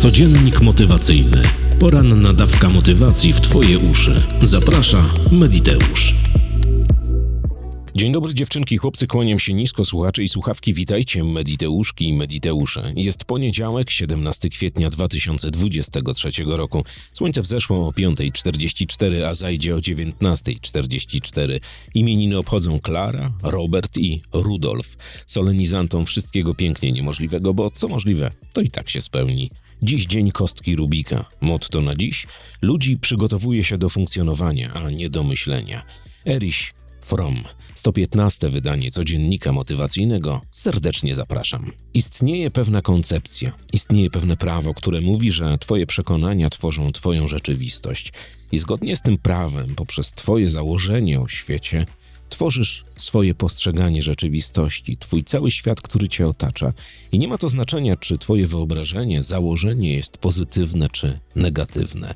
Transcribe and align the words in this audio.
Codziennik 0.00 0.60
motywacyjny. 0.60 1.42
Poranna 1.78 2.32
dawka 2.32 2.68
motywacji 2.68 3.32
w 3.32 3.40
Twoje 3.40 3.78
uszy. 3.78 4.22
Zaprasza 4.42 5.04
Mediteusz. 5.32 6.14
Dzień 7.94 8.12
dobry 8.12 8.34
dziewczynki, 8.34 8.76
chłopcy, 8.76 9.06
kłaniam 9.06 9.38
się 9.38 9.54
nisko, 9.54 9.84
słuchacze 9.84 10.22
i 10.22 10.28
słuchawki, 10.28 10.74
witajcie 10.74 11.24
Mediteuszki 11.24 12.08
i 12.08 12.12
Mediteusze. 12.12 12.92
Jest 12.96 13.24
poniedziałek, 13.24 13.90
17 13.90 14.48
kwietnia 14.48 14.90
2023 14.90 16.30
roku. 16.46 16.84
Słońce 17.12 17.42
wzeszło 17.42 17.88
o 17.88 17.90
5.44, 17.90 19.24
a 19.24 19.34
zajdzie 19.34 19.74
o 19.76 19.78
19.44. 19.78 21.60
Imieniny 21.94 22.38
obchodzą 22.38 22.80
Klara, 22.80 23.32
Robert 23.42 23.98
i 23.98 24.22
Rudolf. 24.32 24.96
Solenizantom 25.26 26.06
wszystkiego 26.06 26.54
pięknie 26.54 26.92
niemożliwego, 26.92 27.54
bo 27.54 27.70
co 27.70 27.88
możliwe, 27.88 28.30
to 28.52 28.60
i 28.60 28.70
tak 28.70 28.90
się 28.90 29.02
spełni. 29.02 29.50
Dziś 29.82 30.06
dzień 30.06 30.30
kostki 30.30 30.76
Rubika. 30.76 31.24
Motto 31.40 31.80
na 31.80 31.94
dziś: 31.94 32.26
ludzi 32.62 32.98
przygotowuje 32.98 33.64
się 33.64 33.78
do 33.78 33.88
funkcjonowania, 33.88 34.72
a 34.72 34.90
nie 34.90 35.10
do 35.10 35.24
myślenia. 35.24 35.82
Erich 36.26 36.74
Fromm. 37.00 37.44
115 37.74 38.50
wydanie 38.50 38.90
codziennika 38.90 39.52
motywacyjnego 39.52 40.40
serdecznie 40.50 41.14
zapraszam. 41.14 41.72
Istnieje 41.94 42.50
pewna 42.50 42.82
koncepcja, 42.82 43.52
istnieje 43.72 44.10
pewne 44.10 44.36
prawo, 44.36 44.74
które 44.74 45.00
mówi, 45.00 45.30
że 45.30 45.58
Twoje 45.58 45.86
przekonania 45.86 46.50
tworzą 46.50 46.92
Twoją 46.92 47.28
rzeczywistość. 47.28 48.12
I 48.52 48.58
zgodnie 48.58 48.96
z 48.96 49.02
tym 49.02 49.18
prawem, 49.18 49.74
poprzez 49.74 50.12
Twoje 50.12 50.50
założenie 50.50 51.20
o 51.20 51.28
świecie, 51.28 51.86
tworzysz 52.30 52.84
swoje 52.96 53.34
postrzeganie 53.34 54.02
rzeczywistości, 54.02 54.96
Twój 54.96 55.24
cały 55.24 55.50
świat, 55.50 55.80
który 55.80 56.08
Cię 56.08 56.28
otacza. 56.28 56.72
I 57.12 57.18
nie 57.18 57.28
ma 57.28 57.38
to 57.38 57.48
znaczenia, 57.48 57.96
czy 57.96 58.18
Twoje 58.18 58.46
wyobrażenie, 58.46 59.22
założenie 59.22 59.94
jest 59.94 60.18
pozytywne 60.18 60.88
czy 60.88 61.18
negatywne. 61.36 62.14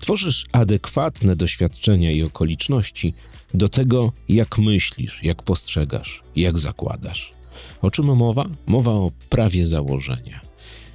Tworzysz 0.00 0.46
adekwatne 0.52 1.36
doświadczenia 1.36 2.12
i 2.12 2.22
okoliczności 2.22 3.14
do 3.54 3.68
tego, 3.68 4.12
jak 4.28 4.58
myślisz, 4.58 5.22
jak 5.22 5.42
postrzegasz, 5.42 6.22
jak 6.36 6.58
zakładasz. 6.58 7.32
O 7.82 7.90
czym 7.90 8.16
mowa? 8.16 8.48
Mowa 8.66 8.92
o 8.92 9.12
prawie 9.28 9.66
założenia. 9.66 10.48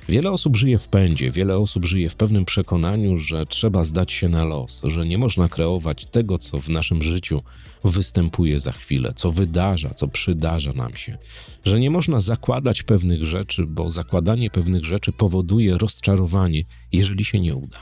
Wiele 0.10 0.32
osób 0.32 0.56
żyje 0.56 0.78
w 0.78 0.88
pędzie, 0.88 1.32
wiele 1.32 1.58
osób 1.58 1.86
żyje 1.86 2.10
w 2.10 2.16
pewnym 2.16 2.46
przekonaniu, 2.46 3.18
że 3.18 3.46
trzeba 3.46 3.84
zdać 3.84 4.12
się 4.12 4.30
na 4.30 4.44
los, 4.44 4.82
że 4.84 5.08
nie 5.08 5.18
można 5.18 5.50
kreować 5.50 6.06
tego, 6.06 6.38
co 6.38 6.58
w 6.58 6.70
naszym 6.70 7.04
życiu 7.04 7.42
występuje 7.84 8.60
za 8.60 8.72
chwilę, 8.72 9.14
co 9.16 9.32
wydarza, 9.32 9.90
co 9.90 10.08
przydarza 10.08 10.74
nam 10.74 10.96
się, 10.96 11.18
że 11.66 11.80
nie 11.80 11.90
można 11.90 12.20
zakładać 12.20 12.84
pewnych 12.84 13.24
rzeczy, 13.24 13.66
bo 13.66 13.90
zakładanie 13.90 14.50
pewnych 14.50 14.86
rzeczy 14.86 15.12
powoduje 15.12 15.78
rozczarowanie, 15.78 16.64
jeżeli 16.92 17.26
się 17.26 17.40
nie 17.40 17.56
uda. 17.56 17.80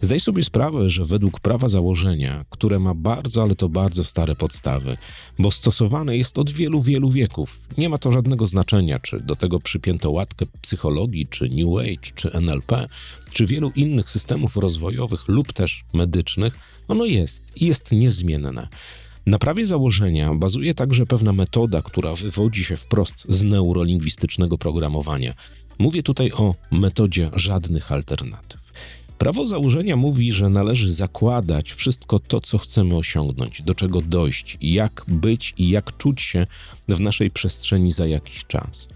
Zdaj 0.00 0.20
sobie 0.20 0.42
sprawę, 0.42 0.90
że 0.90 1.04
według 1.04 1.40
prawa 1.40 1.68
założenia, 1.68 2.44
które 2.50 2.78
ma 2.78 2.94
bardzo, 2.94 3.42
ale 3.42 3.54
to 3.54 3.68
bardzo 3.68 4.04
stare 4.04 4.34
podstawy, 4.36 4.96
bo 5.38 5.50
stosowane 5.50 6.16
jest 6.16 6.38
od 6.38 6.50
wielu, 6.50 6.82
wielu 6.82 7.10
wieków, 7.10 7.60
nie 7.78 7.88
ma 7.88 7.98
to 7.98 8.12
żadnego 8.12 8.46
znaczenia, 8.46 8.98
czy 8.98 9.20
do 9.20 9.36
tego 9.36 9.60
przypięto 9.60 10.10
łatkę 10.10 10.46
psychologii, 10.60 11.26
czy 11.26 11.48
New 11.48 11.78
Age, 11.80 12.10
czy 12.14 12.32
NLP, 12.32 12.88
czy 13.32 13.46
wielu 13.46 13.72
innych 13.76 14.10
systemów 14.10 14.56
rozwojowych 14.56 15.28
lub 15.28 15.52
też 15.52 15.84
medycznych, 15.92 16.58
ono 16.88 17.04
jest 17.04 17.52
i 17.56 17.66
jest 17.66 17.92
niezmienne. 17.92 18.68
Na 19.26 19.38
prawie 19.38 19.66
założenia 19.66 20.34
bazuje 20.34 20.74
także 20.74 21.06
pewna 21.06 21.32
metoda, 21.32 21.82
która 21.82 22.14
wywodzi 22.14 22.64
się 22.64 22.76
wprost 22.76 23.26
z 23.28 23.44
neurolingwistycznego 23.44 24.58
programowania. 24.58 25.34
Mówię 25.78 26.02
tutaj 26.02 26.32
o 26.32 26.54
metodzie 26.70 27.30
żadnych 27.36 27.92
alternatyw. 27.92 28.72
Prawo 29.18 29.46
założenia 29.46 29.96
mówi, 29.96 30.32
że 30.32 30.48
należy 30.48 30.92
zakładać 30.92 31.72
wszystko 31.72 32.18
to, 32.18 32.40
co 32.40 32.58
chcemy 32.58 32.96
osiągnąć, 32.96 33.62
do 33.62 33.74
czego 33.74 34.00
dojść, 34.00 34.58
jak 34.60 35.04
być 35.08 35.54
i 35.58 35.68
jak 35.68 35.96
czuć 35.96 36.22
się 36.22 36.46
w 36.88 37.00
naszej 37.00 37.30
przestrzeni 37.30 37.92
za 37.92 38.06
jakiś 38.06 38.44
czas. 38.44 38.88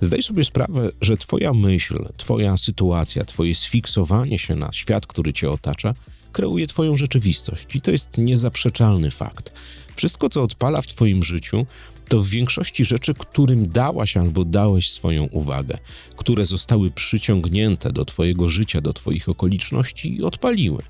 Zdaj 0.00 0.22
sobie 0.22 0.44
sprawę, 0.44 0.90
że 1.00 1.16
Twoja 1.16 1.52
myśl, 1.52 2.08
Twoja 2.16 2.56
sytuacja, 2.56 3.24
Twoje 3.24 3.54
sfiksowanie 3.54 4.38
się 4.38 4.54
na 4.54 4.72
świat, 4.72 5.06
który 5.06 5.32
Cię 5.32 5.50
otacza, 5.50 5.94
kreuje 6.36 6.66
Twoją 6.66 6.96
rzeczywistość 6.96 7.76
i 7.76 7.80
to 7.80 7.90
jest 7.90 8.18
niezaprzeczalny 8.18 9.10
fakt. 9.10 9.52
Wszystko, 9.94 10.28
co 10.28 10.42
odpala 10.42 10.82
w 10.82 10.86
Twoim 10.86 11.22
życiu, 11.22 11.66
to 12.08 12.20
w 12.20 12.28
większości 12.28 12.84
rzeczy, 12.84 13.14
którym 13.14 13.68
dałaś 13.68 14.16
albo 14.16 14.44
dałeś 14.44 14.90
swoją 14.90 15.24
uwagę, 15.24 15.78
które 16.16 16.46
zostały 16.46 16.90
przyciągnięte 16.90 17.92
do 17.92 18.04
Twojego 18.04 18.48
życia, 18.48 18.80
do 18.80 18.92
Twoich 18.92 19.28
okoliczności 19.28 20.16
i 20.16 20.22
odpaliły. 20.22 20.82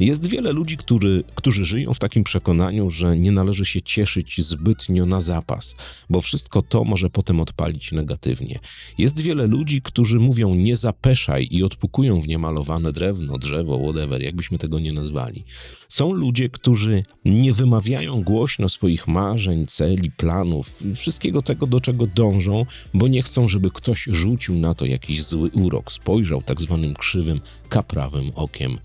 Jest 0.00 0.26
wiele 0.26 0.52
ludzi, 0.52 0.76
który, 0.76 1.24
którzy 1.34 1.64
żyją 1.64 1.94
w 1.94 1.98
takim 1.98 2.24
przekonaniu, 2.24 2.90
że 2.90 3.16
nie 3.16 3.32
należy 3.32 3.64
się 3.64 3.82
cieszyć 3.82 4.40
zbytnio 4.40 5.06
na 5.06 5.20
zapas, 5.20 5.76
bo 6.10 6.20
wszystko 6.20 6.62
to 6.62 6.84
może 6.84 7.10
potem 7.10 7.40
odpalić 7.40 7.92
negatywnie. 7.92 8.58
Jest 8.98 9.20
wiele 9.20 9.46
ludzi, 9.46 9.82
którzy 9.82 10.18
mówią 10.18 10.54
nie 10.54 10.76
zapeszaj 10.76 11.48
i 11.50 11.62
odpukują 11.62 12.20
w 12.20 12.28
niemalowane 12.28 12.92
drewno, 12.92 13.38
drzewo, 13.38 13.78
whatever, 13.78 14.22
jakbyśmy 14.22 14.58
tego 14.58 14.78
nie 14.78 14.92
nazwali. 14.92 15.44
Są 15.88 16.12
ludzie, 16.12 16.48
którzy 16.48 17.02
nie 17.24 17.52
wymawiają 17.52 18.22
głośno 18.22 18.68
swoich 18.68 19.08
marzeń, 19.08 19.66
celi, 19.66 20.10
planów, 20.10 20.55
wszystkiego 20.94 21.42
tego, 21.42 21.66
do 21.66 21.80
czego 21.80 22.06
dążą, 22.06 22.66
bo 22.94 23.08
nie 23.08 23.22
chcą, 23.22 23.48
żeby 23.48 23.70
ktoś 23.70 24.04
rzucił 24.10 24.54
na 24.54 24.74
to 24.74 24.84
jakiś 24.84 25.24
zły 25.24 25.50
urok, 25.50 25.92
spojrzał 25.92 26.42
tak 26.42 26.60
zwanym 26.60 26.94
krzywym, 26.94 27.40
kaprawym 27.68 28.30
okiem. 28.34 28.78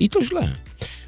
I 0.00 0.08
to 0.08 0.24
źle. 0.24 0.54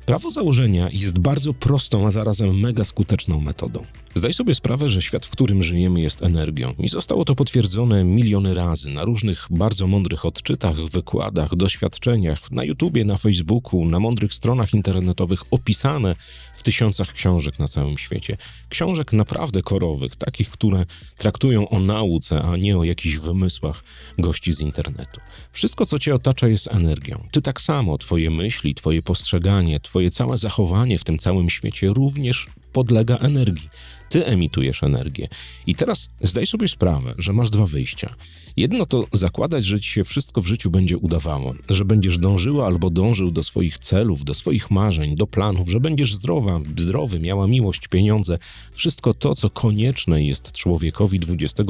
Prawo 0.06 0.30
założenia 0.30 0.88
jest 0.92 1.18
bardzo 1.18 1.54
prostą, 1.54 2.06
a 2.06 2.10
zarazem 2.10 2.60
mega 2.60 2.84
skuteczną 2.84 3.40
metodą. 3.40 3.84
Zdaj 4.14 4.34
sobie 4.34 4.54
sprawę, 4.54 4.88
że 4.88 5.02
świat, 5.02 5.26
w 5.26 5.30
którym 5.30 5.62
żyjemy, 5.62 6.00
jest 6.00 6.22
energią 6.22 6.74
i 6.78 6.88
zostało 6.88 7.24
to 7.24 7.34
potwierdzone 7.34 8.04
miliony 8.04 8.54
razy 8.54 8.90
na 8.90 9.04
różnych 9.04 9.46
bardzo 9.50 9.86
mądrych 9.86 10.24
odczytach, 10.24 10.76
wykładach, 10.76 11.56
doświadczeniach, 11.56 12.50
na 12.50 12.64
YouTubie, 12.64 13.04
na 13.04 13.16
Facebooku, 13.16 13.84
na 13.84 14.00
mądrych 14.00 14.34
stronach 14.34 14.74
internetowych, 14.74 15.42
opisane 15.50 16.16
w 16.60 16.62
tysiącach 16.62 17.12
książek 17.12 17.58
na 17.58 17.68
całym 17.68 17.98
świecie. 17.98 18.36
Książek 18.68 19.12
naprawdę 19.12 19.62
korowych, 19.62 20.16
takich, 20.16 20.50
które 20.50 20.84
traktują 21.16 21.68
o 21.68 21.80
nauce, 21.80 22.42
a 22.42 22.56
nie 22.56 22.78
o 22.78 22.84
jakichś 22.84 23.16
wymysłach 23.16 23.84
gości 24.18 24.52
z 24.52 24.60
internetu. 24.60 25.20
Wszystko, 25.52 25.86
co 25.86 25.98
cię 25.98 26.14
otacza, 26.14 26.48
jest 26.48 26.68
energią. 26.68 27.26
Ty 27.30 27.42
tak 27.42 27.60
samo, 27.60 27.98
twoje 27.98 28.30
myśli, 28.30 28.74
twoje 28.74 29.02
postrzeganie, 29.02 29.80
twoje 29.80 30.10
całe 30.10 30.38
zachowanie 30.38 30.98
w 30.98 31.04
tym 31.04 31.18
całym 31.18 31.50
świecie 31.50 31.88
również 31.88 32.46
podlega 32.72 33.16
energii. 33.16 33.68
Ty 34.08 34.26
emitujesz 34.26 34.82
energię. 34.82 35.28
I 35.66 35.74
teraz 35.74 36.08
zdaj 36.20 36.46
sobie 36.46 36.68
sprawę, 36.68 37.14
że 37.18 37.32
masz 37.32 37.50
dwa 37.50 37.66
wyjścia. 37.66 38.14
Jedno 38.56 38.86
to 38.86 39.04
zakładać, 39.12 39.64
że 39.64 39.80
ci 39.80 39.88
się 39.88 40.04
wszystko 40.04 40.40
w 40.40 40.46
życiu 40.46 40.70
będzie 40.70 40.98
udawało, 40.98 41.54
że 41.70 41.84
będziesz 41.84 42.18
dążyła 42.18 42.66
albo 42.66 42.90
dążył 42.90 43.30
do 43.30 43.42
swoich 43.42 43.78
celów, 43.78 44.24
do 44.24 44.34
swoich 44.34 44.70
marzeń, 44.70 45.16
do 45.16 45.26
planów, 45.26 45.68
że 45.68 45.80
będziesz 45.80 46.14
zdrowa, 46.14 46.60
zdrowy, 46.76 47.20
miała 47.20 47.46
miłość, 47.46 47.88
pieniądze, 47.88 48.38
wszystko 48.72 49.14
to, 49.14 49.34
co 49.34 49.50
konieczne 49.50 50.24
jest 50.24 50.52
człowiekowi 50.52 51.20
XXI 51.28 51.66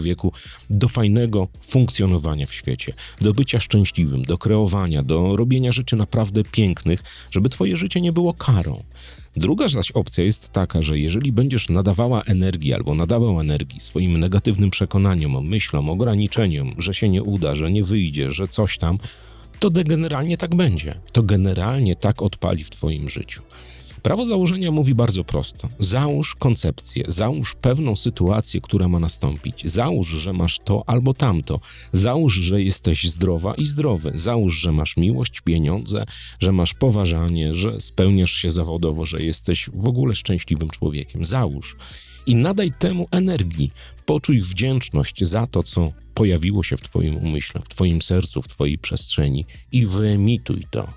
wieku 0.00 0.32
do 0.70 0.88
fajnego 0.88 1.48
funkcjonowania 1.68 2.46
w 2.46 2.54
świecie, 2.54 2.92
do 3.20 3.34
bycia 3.34 3.60
szczęśliwym, 3.60 4.22
do 4.22 4.38
kreowania, 4.38 5.02
do 5.02 5.36
robienia 5.36 5.72
rzeczy 5.72 5.96
naprawdę 5.96 6.44
pięknych, 6.44 7.02
żeby 7.30 7.48
twoje 7.48 7.76
życie 7.76 8.00
nie 8.00 8.12
było 8.12 8.34
karą. 8.34 8.82
Druga 9.36 9.68
zaś 9.68 9.90
opcja 9.90 10.24
jest 10.24 10.39
taka, 10.48 10.82
że 10.82 10.98
jeżeli 10.98 11.32
będziesz 11.32 11.68
nadawała 11.68 12.22
energii 12.22 12.74
albo 12.74 12.94
nadawał 12.94 13.40
energii 13.40 13.80
swoim 13.80 14.20
negatywnym 14.20 14.70
przekonaniom, 14.70 15.48
myślom, 15.48 15.90
ograniczeniom, 15.90 16.74
że 16.78 16.94
się 16.94 17.08
nie 17.08 17.22
uda, 17.22 17.56
że 17.56 17.70
nie 17.70 17.84
wyjdzie, 17.84 18.32
że 18.32 18.48
coś 18.48 18.78
tam, 18.78 18.98
to 19.58 19.70
generalnie 19.70 20.36
tak 20.36 20.54
będzie. 20.54 20.94
To 21.12 21.22
generalnie 21.22 21.94
tak 21.94 22.22
odpali 22.22 22.64
w 22.64 22.70
Twoim 22.70 23.08
życiu. 23.08 23.42
Prawo 24.02 24.26
założenia 24.26 24.70
mówi 24.70 24.94
bardzo 24.94 25.24
prosto. 25.24 25.68
Załóż 25.78 26.34
koncepcję, 26.34 27.04
załóż 27.08 27.54
pewną 27.54 27.96
sytuację, 27.96 28.60
która 28.60 28.88
ma 28.88 28.98
nastąpić. 28.98 29.62
Załóż, 29.64 30.08
że 30.08 30.32
masz 30.32 30.58
to 30.58 30.84
albo 30.86 31.14
tamto. 31.14 31.60
Załóż, 31.92 32.34
że 32.34 32.62
jesteś 32.62 33.10
zdrowa 33.10 33.54
i 33.54 33.66
zdrowy. 33.66 34.12
Załóż, 34.14 34.56
że 34.56 34.72
masz 34.72 34.96
miłość, 34.96 35.40
pieniądze, 35.40 36.04
że 36.40 36.52
masz 36.52 36.74
poważanie, 36.74 37.54
że 37.54 37.80
spełniasz 37.80 38.32
się 38.32 38.50
zawodowo, 38.50 39.06
że 39.06 39.22
jesteś 39.22 39.70
w 39.74 39.88
ogóle 39.88 40.14
szczęśliwym 40.14 40.70
człowiekiem. 40.70 41.24
Załóż. 41.24 41.76
I 42.26 42.34
nadaj 42.34 42.72
temu 42.78 43.08
energii. 43.10 43.70
Poczuj 44.06 44.42
wdzięczność 44.42 45.24
za 45.24 45.46
to, 45.46 45.62
co 45.62 45.92
pojawiło 46.14 46.62
się 46.62 46.76
w 46.76 46.80
Twoim 46.80 47.16
umyśle, 47.16 47.60
w 47.60 47.68
Twoim 47.68 48.02
sercu, 48.02 48.42
w 48.42 48.48
Twojej 48.48 48.78
przestrzeni 48.78 49.46
i 49.72 49.86
wyemituj 49.86 50.66
to. 50.70 50.88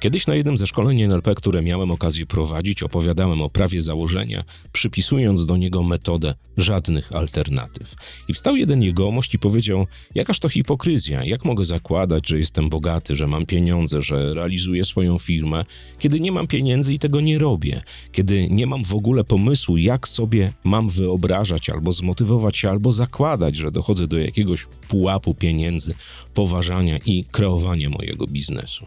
Kiedyś 0.00 0.26
na 0.26 0.34
jednym 0.34 0.56
ze 0.56 0.66
szkoleń 0.66 1.02
NLP, 1.02 1.34
które 1.34 1.62
miałem 1.62 1.90
okazję 1.90 2.26
prowadzić, 2.26 2.82
opowiadałem 2.82 3.42
o 3.42 3.50
prawie 3.50 3.82
założenia, 3.82 4.44
przypisując 4.72 5.46
do 5.46 5.56
niego 5.56 5.82
metodę 5.82 6.34
żadnych 6.56 7.12
alternatyw. 7.12 7.94
I 8.28 8.34
wstał 8.34 8.56
jeden 8.56 8.82
jegomość 8.82 9.34
i 9.34 9.38
powiedział: 9.38 9.86
Jakaż 10.14 10.38
to 10.38 10.48
hipokryzja, 10.48 11.24
jak 11.24 11.44
mogę 11.44 11.64
zakładać, 11.64 12.28
że 12.28 12.38
jestem 12.38 12.68
bogaty, 12.68 13.16
że 13.16 13.26
mam 13.26 13.46
pieniądze, 13.46 14.02
że 14.02 14.34
realizuję 14.34 14.84
swoją 14.84 15.18
firmę, 15.18 15.64
kiedy 15.98 16.20
nie 16.20 16.32
mam 16.32 16.46
pieniędzy 16.46 16.94
i 16.94 16.98
tego 16.98 17.20
nie 17.20 17.38
robię, 17.38 17.80
kiedy 18.12 18.48
nie 18.48 18.66
mam 18.66 18.84
w 18.84 18.94
ogóle 18.94 19.24
pomysłu, 19.24 19.76
jak 19.76 20.08
sobie 20.08 20.52
mam 20.64 20.88
wyobrażać 20.88 21.70
albo 21.70 21.92
zmotywować 21.92 22.56
się, 22.56 22.70
albo 22.70 22.92
zakładać, 22.92 23.56
że 23.56 23.70
dochodzę 23.70 24.06
do 24.06 24.18
jakiegoś 24.18 24.66
pułapu 24.88 25.34
pieniędzy, 25.34 25.94
poważania 26.34 26.98
i 27.06 27.24
kreowania 27.24 27.90
mojego 27.90 28.26
biznesu. 28.26 28.86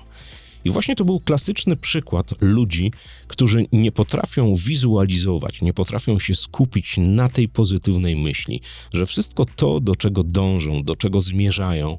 I 0.65 0.69
właśnie 0.69 0.95
to 0.95 1.05
był 1.05 1.19
klasyczny 1.19 1.75
przykład 1.75 2.41
ludzi, 2.41 2.91
którzy 3.27 3.65
nie 3.71 3.91
potrafią 3.91 4.55
wizualizować, 4.55 5.61
nie 5.61 5.73
potrafią 5.73 6.19
się 6.19 6.35
skupić 6.35 6.95
na 6.97 7.29
tej 7.29 7.49
pozytywnej 7.49 8.15
myśli, 8.15 8.61
że 8.93 9.05
wszystko 9.05 9.45
to, 9.55 9.79
do 9.79 9.95
czego 9.95 10.23
dążą, 10.23 10.83
do 10.83 10.95
czego 10.95 11.21
zmierzają, 11.21 11.97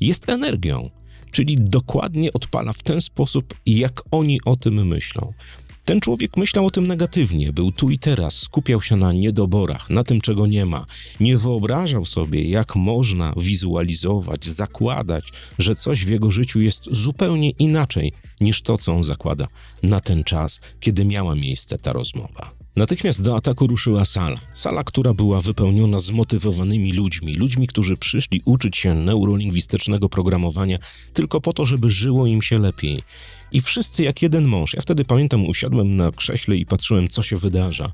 jest 0.00 0.28
energią, 0.28 0.90
czyli 1.30 1.56
dokładnie 1.60 2.32
odpala 2.32 2.72
w 2.72 2.82
ten 2.82 3.00
sposób, 3.00 3.54
jak 3.66 4.02
oni 4.10 4.40
o 4.44 4.56
tym 4.56 4.86
myślą. 4.86 5.32
Ten 5.88 6.00
człowiek 6.00 6.36
myślał 6.36 6.66
o 6.66 6.70
tym 6.70 6.86
negatywnie, 6.86 7.52
był 7.52 7.72
tu 7.72 7.90
i 7.90 7.98
teraz, 7.98 8.36
skupiał 8.36 8.82
się 8.82 8.96
na 8.96 9.12
niedoborach, 9.12 9.90
na 9.90 10.04
tym, 10.04 10.20
czego 10.20 10.46
nie 10.46 10.66
ma. 10.66 10.86
Nie 11.20 11.36
wyobrażał 11.36 12.04
sobie, 12.04 12.44
jak 12.50 12.76
można 12.76 13.32
wizualizować, 13.36 14.46
zakładać, 14.46 15.32
że 15.58 15.74
coś 15.74 16.04
w 16.04 16.08
jego 16.08 16.30
życiu 16.30 16.60
jest 16.60 16.88
zupełnie 16.90 17.50
inaczej 17.50 18.12
niż 18.40 18.62
to, 18.62 18.78
co 18.78 18.92
on 18.92 19.02
zakłada 19.02 19.46
na 19.82 20.00
ten 20.00 20.24
czas, 20.24 20.60
kiedy 20.80 21.04
miała 21.04 21.34
miejsce 21.34 21.78
ta 21.78 21.92
rozmowa. 21.92 22.50
Natychmiast 22.76 23.22
do 23.22 23.36
ataku 23.36 23.66
ruszyła 23.66 24.04
sala. 24.04 24.36
Sala, 24.52 24.84
która 24.84 25.14
była 25.14 25.40
wypełniona 25.40 25.98
zmotywowanymi 25.98 26.92
ludźmi, 26.92 27.34
ludźmi, 27.34 27.66
którzy 27.66 27.96
przyszli 27.96 28.42
uczyć 28.44 28.76
się 28.76 28.94
neurolingwistycznego 28.94 30.08
programowania 30.08 30.78
tylko 31.12 31.40
po 31.40 31.52
to, 31.52 31.66
żeby 31.66 31.90
żyło 31.90 32.26
im 32.26 32.42
się 32.42 32.58
lepiej. 32.58 33.02
I 33.52 33.60
wszyscy 33.60 34.02
jak 34.02 34.22
jeden 34.22 34.44
mąż. 34.44 34.74
Ja 34.74 34.80
wtedy 34.80 35.04
pamiętam, 35.04 35.46
usiadłem 35.46 35.96
na 35.96 36.12
krześle 36.12 36.56
i 36.56 36.66
patrzyłem, 36.66 37.08
co 37.08 37.22
się 37.22 37.36
wydarza. 37.36 37.92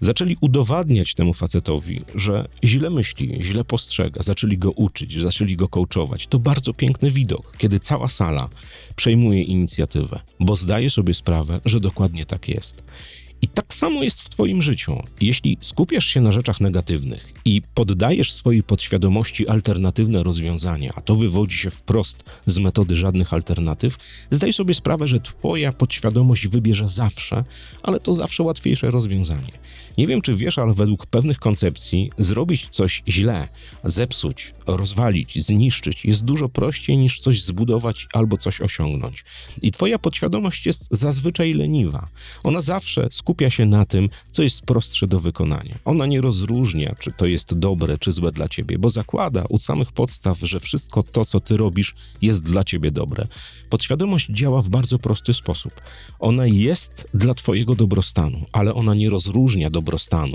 Zaczęli 0.00 0.36
udowadniać 0.40 1.14
temu 1.14 1.34
facetowi, 1.34 2.00
że 2.14 2.48
źle 2.64 2.90
myśli, 2.90 3.38
źle 3.40 3.64
postrzega, 3.64 4.22
zaczęli 4.22 4.58
go 4.58 4.70
uczyć, 4.70 5.20
zaczęli 5.20 5.56
go 5.56 5.68
coachować. 5.68 6.26
To 6.26 6.38
bardzo 6.38 6.74
piękny 6.74 7.10
widok, 7.10 7.56
kiedy 7.58 7.80
cała 7.80 8.08
sala 8.08 8.48
przejmuje 8.96 9.42
inicjatywę, 9.42 10.20
bo 10.40 10.56
zdaje 10.56 10.90
sobie 10.90 11.14
sprawę, 11.14 11.60
że 11.64 11.80
dokładnie 11.80 12.24
tak 12.24 12.48
jest. 12.48 12.84
I 13.46 13.48
tak 13.48 13.74
samo 13.74 14.02
jest 14.02 14.22
w 14.22 14.28
Twoim 14.28 14.62
życiu. 14.62 15.02
Jeśli 15.20 15.58
skupiasz 15.60 16.06
się 16.06 16.20
na 16.20 16.32
rzeczach 16.32 16.60
negatywnych 16.60 17.32
i 17.44 17.62
poddajesz 17.74 18.32
swojej 18.32 18.62
podświadomości 18.62 19.48
alternatywne 19.48 20.22
rozwiązania, 20.22 20.92
a 20.94 21.00
to 21.00 21.14
wywodzi 21.14 21.56
się 21.56 21.70
wprost 21.70 22.24
z 22.46 22.58
metody 22.58 22.96
żadnych 22.96 23.32
alternatyw, 23.32 23.96
zdaj 24.30 24.52
sobie 24.52 24.74
sprawę, 24.74 25.08
że 25.08 25.20
Twoja 25.20 25.72
podświadomość 25.72 26.48
wybierze 26.48 26.88
zawsze, 26.88 27.44
ale 27.82 28.00
to 28.00 28.14
zawsze 28.14 28.42
łatwiejsze 28.42 28.90
rozwiązanie. 28.90 29.52
Nie 29.98 30.06
wiem, 30.06 30.22
czy 30.22 30.34
wiesz, 30.34 30.58
ale 30.58 30.74
według 30.74 31.06
pewnych 31.06 31.38
koncepcji 31.38 32.10
zrobić 32.18 32.68
coś 32.70 33.02
źle, 33.08 33.48
zepsuć, 33.84 34.54
rozwalić, 34.66 35.44
zniszczyć 35.44 36.04
jest 36.04 36.24
dużo 36.24 36.48
prościej 36.48 36.96
niż 36.96 37.20
coś 37.20 37.42
zbudować 37.42 38.08
albo 38.12 38.36
coś 38.36 38.60
osiągnąć. 38.60 39.24
I 39.62 39.72
Twoja 39.72 39.98
podświadomość 39.98 40.66
jest 40.66 40.88
zazwyczaj 40.90 41.54
leniwa. 41.54 42.08
Ona 42.42 42.60
zawsze 42.60 43.08
skupia 43.10 43.50
się 43.50 43.66
na 43.66 43.86
tym, 43.86 44.08
co 44.32 44.42
jest 44.42 44.62
prostsze 44.62 45.06
do 45.06 45.20
wykonania. 45.20 45.74
Ona 45.84 46.06
nie 46.06 46.20
rozróżnia, 46.20 46.94
czy 46.98 47.12
to 47.12 47.26
jest 47.26 47.54
dobre, 47.54 47.98
czy 47.98 48.12
złe 48.12 48.32
dla 48.32 48.48
ciebie, 48.48 48.78
bo 48.78 48.90
zakłada 48.90 49.44
u 49.48 49.58
samych 49.58 49.92
podstaw, 49.92 50.38
że 50.38 50.60
wszystko 50.60 51.02
to, 51.02 51.24
co 51.24 51.40
ty 51.40 51.56
robisz, 51.56 51.94
jest 52.22 52.42
dla 52.42 52.64
ciebie 52.64 52.90
dobre. 52.90 53.26
Podświadomość 53.70 54.28
działa 54.30 54.62
w 54.62 54.68
bardzo 54.68 54.98
prosty 54.98 55.34
sposób. 55.34 55.72
Ona 56.18 56.46
jest 56.46 57.08
dla 57.14 57.34
twojego 57.34 57.74
dobrostanu, 57.74 58.46
ale 58.52 58.74
ona 58.74 58.94
nie 58.94 59.10
rozróżnia 59.10 59.70
dobrostanu, 59.70 59.85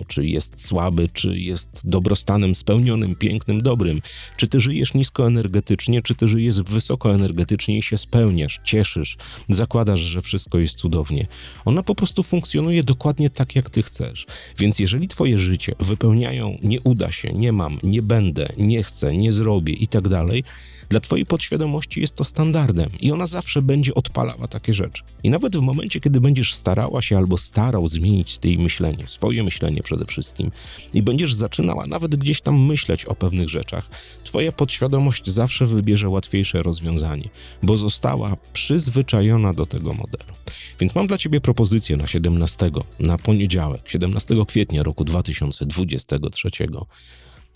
czy 0.08 0.26
jest 0.26 0.66
słaby, 0.66 1.10
czy 1.14 1.40
jest 1.40 1.82
dobrostanem 1.84 2.56
spełnionym, 2.56 3.16
pięknym, 3.16 3.62
dobrym. 3.62 4.02
Czy 4.38 4.48
ty 4.48 4.60
żyjesz 4.60 4.94
niskoenergetycznie, 4.94 6.02
czy 6.02 6.16
ty 6.16 6.28
żyjesz 6.28 6.62
wysokoenergetycznie 6.62 7.78
i 7.78 7.82
się 7.82 7.98
spełniasz, 7.98 8.60
cieszysz, 8.64 9.18
zakładasz, 9.50 10.00
że 10.00 10.22
wszystko 10.22 10.58
jest 10.60 10.76
cudownie. 10.76 11.28
Ona 11.66 11.84
po 11.84 11.96
prostu 11.96 12.24
funkcjonuje 12.24 12.84
dokładnie 12.84 13.30
tak, 13.30 13.56
jak 13.56 13.70
ty 13.70 13.84
chcesz. 13.84 14.26
Więc 14.58 14.80
jeżeli 14.80 15.08
twoje 15.08 15.38
życie 15.38 15.76
wypełniają 15.80 16.58
nie 16.64 16.82
uda 16.82 17.12
się, 17.12 17.34
nie 17.34 17.52
mam, 17.52 17.78
nie 17.84 18.02
będę, 18.02 18.50
nie 18.58 18.84
chcę, 18.84 19.18
nie 19.18 19.32
zrobię 19.32 19.74
i 19.74 19.88
tak 19.88 20.08
dalej, 20.08 20.44
dla 20.92 21.00
Twojej 21.00 21.26
podświadomości 21.26 22.02
jest 22.02 22.16
to 22.16 22.24
standardem 22.24 22.90
i 23.00 23.12
ona 23.12 23.28
zawsze 23.28 23.62
będzie 23.62 23.94
odpalała 23.94 24.48
takie 24.48 24.74
rzeczy. 24.74 25.04
I 25.24 25.30
nawet 25.30 25.58
w 25.58 25.62
momencie, 25.62 26.00
kiedy 26.00 26.22
będziesz 26.22 26.56
starała 26.56 27.02
się 27.02 27.18
albo 27.18 27.38
starał 27.38 27.88
zmienić 27.88 28.38
tej 28.38 28.58
myślenie, 28.58 29.08
swoje 29.08 29.44
myślenie 29.44 29.84
przede 29.84 30.06
wszystkim, 30.06 30.52
i 30.94 31.02
będziesz 31.02 31.34
zaczynała 31.34 31.88
nawet 31.88 32.16
gdzieś 32.16 32.42
tam 32.42 32.66
myśleć 32.66 33.06
o 33.06 33.16
pewnych 33.16 33.50
rzeczach, 33.50 33.90
Twoja 34.24 34.52
podświadomość 34.52 35.30
zawsze 35.30 35.66
wybierze 35.66 36.10
łatwiejsze 36.10 36.64
rozwiązanie, 36.64 37.30
bo 37.64 37.78
została 37.78 38.38
przyzwyczajona 38.54 39.54
do 39.54 39.66
tego 39.66 39.94
modelu. 39.94 40.34
Więc 40.80 40.96
mam 40.96 41.08
dla 41.08 41.18
Ciebie 41.18 41.42
propozycję 41.42 41.98
na 41.98 42.08
17, 42.08 42.72
na 43.00 43.18
poniedziałek, 43.18 43.90
17 43.90 44.36
kwietnia 44.48 44.84
roku 44.84 45.04
2023. 45.04 46.50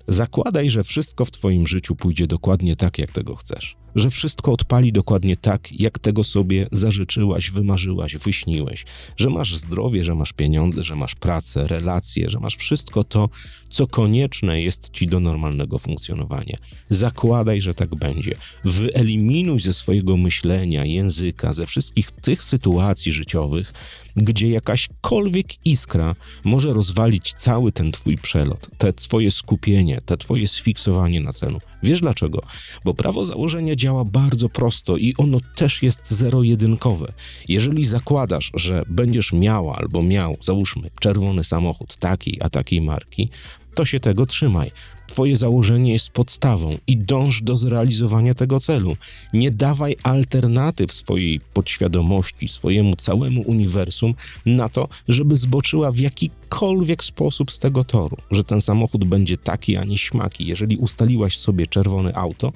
Zakładaj, 0.07 0.69
że 0.69 0.84
wszystko 0.84 1.25
w 1.25 1.31
Twoim 1.31 1.68
życiu 1.68 1.96
pójdzie 1.96 2.28
dokładnie 2.28 2.75
tak, 2.75 2.98
jak 2.98 3.12
tego 3.12 3.36
chcesz 3.36 3.85
że 3.95 4.09
wszystko 4.09 4.51
odpali 4.51 4.92
dokładnie 4.92 5.36
tak, 5.36 5.71
jak 5.71 6.00
tego 6.00 6.24
sobie 6.24 6.68
zażyczyłaś, 6.71 7.51
wymarzyłaś, 7.51 8.18
wyśniłeś, 8.18 8.86
że 9.18 9.30
masz 9.30 9.57
zdrowie, 9.57 10.03
że 10.03 10.15
masz 10.15 10.33
pieniądze, 10.33 10.83
że 10.83 10.95
masz 10.95 11.15
pracę, 11.15 11.68
relacje, 11.68 12.30
że 12.30 12.39
masz 12.39 12.56
wszystko 12.56 13.03
to, 13.03 13.30
co 13.69 13.88
konieczne 13.88 14.62
jest 14.62 14.89
ci 14.89 15.07
do 15.07 15.19
normalnego 15.19 15.80
funkcjonowania. 15.80 16.57
Zakładaj, 16.89 17.62
że 17.62 17.74
tak 17.74 17.95
będzie. 17.95 18.36
Wyeliminuj 18.63 19.59
ze 19.59 19.74
swojego 19.74 20.18
myślenia, 20.18 20.86
języka, 20.86 21.53
ze 21.53 21.65
wszystkich 21.65 22.12
tych 22.12 22.44
sytuacji 22.44 23.12
życiowych, 23.12 23.74
gdzie 24.15 24.50
jakaśkolwiek 24.50 25.48
iskra 25.65 26.15
może 26.45 26.74
rozwalić 26.74 27.33
cały 27.33 27.71
ten 27.71 27.91
twój 27.91 28.18
przelot, 28.18 28.69
te 28.77 28.94
twoje 28.94 29.31
skupienie, 29.31 30.01
te 30.06 30.18
twoje 30.18 30.48
sfiksowanie 30.48 31.21
na 31.21 31.33
celu. 31.33 31.62
Wiesz 31.83 32.01
dlaczego? 32.01 32.41
Bo 32.86 32.94
prawo 32.94 33.25
założenia 33.25 33.75
działa 33.86 34.06
bardzo 34.06 34.50
prosto 34.50 34.98
i 34.98 35.13
ono 35.18 35.38
też 35.56 35.84
jest 35.84 36.12
zero-jedynkowe. 36.12 37.13
Jeżeli 37.48 37.86
zakładasz, 37.86 38.51
że 38.54 38.84
będziesz 38.89 39.34
miała 39.34 39.75
albo 39.75 40.04
miał, 40.04 40.38
załóżmy, 40.42 40.89
czerwony 41.00 41.44
samochód 41.44 41.98
takiej 41.98 42.38
a 42.42 42.50
takiej 42.50 42.82
marki, 42.82 43.30
to 43.75 43.86
się 43.86 44.00
tego 44.00 44.25
trzymaj. 44.25 44.72
Twoje 45.08 45.36
założenie 45.36 45.94
jest 45.94 46.10
podstawą 46.10 46.77
i 46.88 46.98
dąż 46.98 47.42
do 47.42 47.58
zrealizowania 47.58 48.34
tego 48.34 48.60
celu. 48.60 48.98
Nie 49.34 49.51
dawaj 49.51 49.96
alternatyw 50.04 50.94
swojej 50.94 51.39
podświadomości, 51.54 52.48
swojemu 52.48 52.96
całemu 52.96 53.42
uniwersum 53.42 54.15
na 54.46 54.70
to, 54.70 54.88
żeby 55.08 55.38
zboczyła 55.38 55.92
w 55.92 56.00
jakikolwiek 56.00 57.04
sposób 57.04 57.51
z 57.51 57.60
tego 57.60 57.84
toru, 57.84 58.18
że 58.32 58.44
ten 58.44 58.62
samochód 58.62 59.06
będzie 59.06 59.38
taki, 59.38 59.77
a 59.77 59.84
nie 59.84 59.98
śmaki. 59.98 60.48
Jeżeli 60.48 60.77
ustaliłaś 60.77 61.38
sobie 61.38 61.68
czerwone 61.68 62.13
auto, 62.13 62.54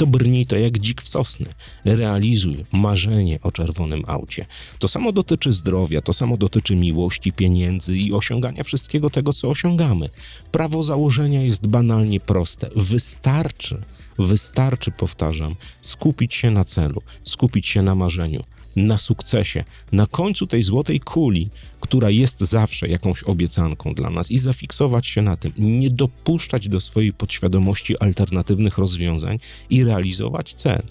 to 0.00 0.06
brnij 0.06 0.46
to 0.46 0.56
jak 0.56 0.78
dzik 0.78 1.02
w 1.02 1.08
sosny. 1.08 1.46
Realizuj 1.84 2.64
marzenie 2.72 3.38
o 3.42 3.52
czerwonym 3.52 4.04
aucie. 4.06 4.46
To 4.78 4.88
samo 4.88 5.12
dotyczy 5.12 5.52
zdrowia, 5.52 6.00
to 6.00 6.12
samo 6.12 6.36
dotyczy 6.36 6.76
miłości, 6.76 7.32
pieniędzy 7.32 7.98
i 7.98 8.12
osiągania 8.12 8.62
wszystkiego 8.64 9.10
tego, 9.10 9.32
co 9.32 9.48
osiągamy. 9.48 10.08
Prawo 10.52 10.82
założenia 10.82 11.42
jest 11.42 11.66
banalnie 11.66 12.20
proste. 12.20 12.70
Wystarczy, 12.76 13.82
wystarczy, 14.18 14.90
powtarzam, 14.90 15.54
skupić 15.80 16.34
się 16.34 16.50
na 16.50 16.64
celu, 16.64 17.02
skupić 17.24 17.66
się 17.66 17.82
na 17.82 17.94
marzeniu 17.94 18.42
na 18.76 18.98
sukcesie, 18.98 19.64
na 19.92 20.06
końcu 20.06 20.46
tej 20.46 20.62
złotej 20.62 21.00
kuli, 21.00 21.50
która 21.90 22.10
jest 22.10 22.40
zawsze 22.40 22.88
jakąś 22.88 23.22
obiecanką 23.22 23.94
dla 23.94 24.10
nas 24.10 24.30
i 24.30 24.38
zafiksować 24.38 25.06
się 25.06 25.22
na 25.22 25.36
tym, 25.36 25.52
nie 25.58 25.90
dopuszczać 25.90 26.68
do 26.68 26.80
swojej 26.80 27.12
podświadomości 27.12 27.98
alternatywnych 27.98 28.78
rozwiązań 28.78 29.38
i 29.70 29.84
realizować 29.84 30.54
cel. 30.54 30.82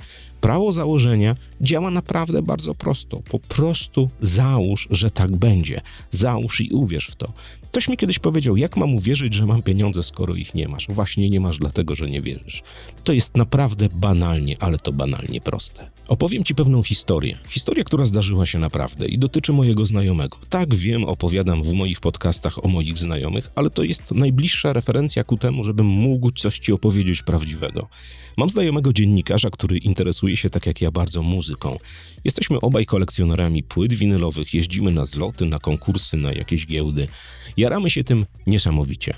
Prawo 0.42 0.72
założenia 0.72 1.36
działa 1.62 1.92
naprawdę 1.92 2.42
bardzo 2.42 2.76
prosto. 2.76 3.22
Po 3.32 3.40
prostu 3.40 4.10
załóż, 4.22 4.88
że 4.92 5.10
tak 5.10 5.38
będzie. 5.38 5.82
Załóż 6.12 6.62
i 6.62 6.70
uwierz 6.72 7.08
w 7.08 7.16
to. 7.16 7.34
Ktoś 7.72 7.90
mi 7.90 7.98
kiedyś 7.98 8.20
powiedział, 8.20 8.58
jak 8.58 8.78
mam 8.78 8.96
uwierzyć, 8.96 9.34
że 9.34 9.46
mam 9.46 9.62
pieniądze, 9.62 10.04
skoro 10.04 10.36
ich 10.36 10.54
nie 10.54 10.68
masz? 10.68 10.88
Właśnie 10.90 11.30
nie 11.30 11.40
masz 11.40 11.58
dlatego, 11.58 11.96
że 11.96 12.10
nie 12.10 12.22
wierzysz. 12.22 12.64
To 13.04 13.14
jest 13.14 13.38
naprawdę 13.38 13.90
banalnie, 13.94 14.56
ale 14.60 14.78
to 14.78 14.94
banalnie 14.94 15.42
proste. 15.42 15.90
Opowiem 16.08 16.44
ci 16.44 16.56
pewną 16.56 16.84
historię. 16.84 17.38
Historię, 17.50 17.84
która 17.84 18.06
zdarzyła 18.06 18.46
się 18.46 18.60
naprawdę 18.60 19.08
i 19.08 19.20
dotyczy 19.20 19.54
mojego 19.54 19.86
znajomego. 19.86 20.38
Tak, 20.50 20.76
wiem, 20.76 21.04
opowiadam 21.04 21.64
w 21.64 21.74
moich 21.74 22.00
podcastach 22.00 22.66
o 22.66 22.68
moich 22.68 22.98
znajomych, 22.98 23.50
ale 23.56 23.70
to 23.70 23.84
jest 23.84 24.12
najbliższa 24.12 24.74
referencja 24.74 25.24
ku 25.24 25.38
temu, 25.38 25.64
żebym 25.64 25.86
mógł 25.86 26.32
coś 26.32 26.60
ci 26.60 26.72
opowiedzieć 26.74 27.24
prawdziwego. 27.24 27.88
Mam 28.40 28.50
znajomego 28.50 28.94
dziennikarza, 28.94 29.50
który 29.50 29.78
interesuje 29.78 30.38
się 30.38 30.50
tak 30.50 30.66
jak 30.66 30.82
ja 30.82 30.92
bardzo 30.92 31.24
muzyką. 31.24 31.80
Jesteśmy 32.24 32.60
obaj 32.60 32.86
kolekcjonerami 32.86 33.64
płyt 33.64 33.94
winylowych, 33.94 34.54
jeździmy 34.54 34.92
na 34.92 35.06
zloty, 35.06 35.46
na 35.46 35.60
konkursy, 35.60 36.18
na 36.18 36.34
jakieś 36.34 36.68
giełdy. 36.68 37.08
Jaramy 37.58 37.90
się 37.90 38.04
tym 38.04 38.26
niesamowicie. 38.48 39.14